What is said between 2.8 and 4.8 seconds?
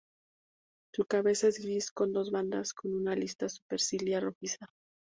una lista superciliar rojiza.